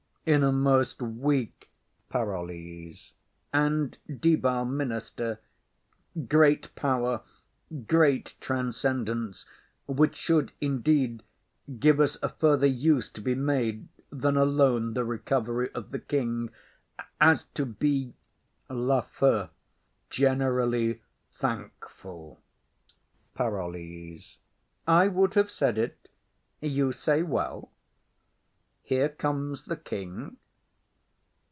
In 0.23 0.43
a 0.43 0.51
most 0.51 1.01
weak— 1.01 1.71
PAROLLES. 2.09 3.13
And 3.51 3.97
debile 4.07 4.65
minister, 4.69 5.39
great 6.29 6.75
power, 6.75 7.21
great 7.87 8.35
transcendence, 8.39 9.47
which 9.87 10.15
should 10.15 10.51
indeed 10.61 11.23
give 11.79 11.99
us 11.99 12.19
a 12.21 12.29
further 12.29 12.67
use 12.67 13.09
to 13.13 13.21
be 13.21 13.33
made 13.33 13.87
than 14.11 14.37
alone 14.37 14.93
the 14.93 15.03
recov'ry 15.03 15.71
of 15.73 15.89
the 15.89 15.99
king, 15.99 16.51
as 17.19 17.45
to 17.55 17.65
be— 17.65 18.13
LAFEW. 18.69 19.49
Generally 20.11 21.01
thankful. 21.31 22.39
PAROLLES. 23.33 24.37
I 24.87 25.07
would 25.07 25.33
have 25.33 25.49
said 25.49 25.79
it; 25.79 26.09
you 26.59 26.91
say 26.91 27.23
well. 27.23 27.71
Here 28.83 29.09
comes 29.09 29.65
the 29.65 29.77
king. 29.77 30.35